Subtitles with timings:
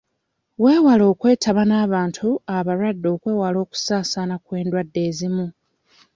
[0.63, 5.45] Weewale okwetaba n'abantu abalwadde okwewala okusaasaana kw'endwadde ezimu.